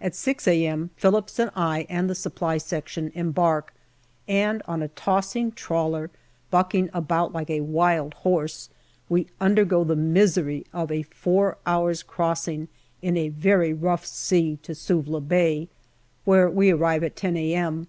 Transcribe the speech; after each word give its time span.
At 0.00 0.16
6 0.16 0.48
a.m. 0.48 0.90
Phillips 0.96 1.38
and 1.38 1.52
I 1.54 1.86
and 1.88 2.10
the 2.10 2.16
Supply 2.16 2.58
Section 2.58 3.12
embark, 3.14 3.72
and 4.26 4.60
on 4.66 4.82
a 4.82 4.88
tossing 4.88 5.52
trawler, 5.52 6.10
bucking 6.50 6.90
about 6.92 7.32
like 7.32 7.48
a 7.48 7.60
wild 7.60 8.14
horse, 8.26 8.70
we 9.08 9.28
undergo 9.40 9.84
the 9.84 9.94
misery 9.94 10.66
of 10.72 10.90
a 10.90 11.02
four 11.02 11.58
hours' 11.64 12.02
crossing 12.02 12.66
in 13.02 13.16
a 13.16 13.28
very 13.28 13.72
rough 13.72 14.04
sea 14.04 14.58
to 14.64 14.74
Suvla 14.74 15.20
Bay, 15.20 15.68
where 16.24 16.50
we 16.50 16.70
arrive 16.72 17.04
at 17.04 17.14
10 17.14 17.36
a.m. 17.36 17.86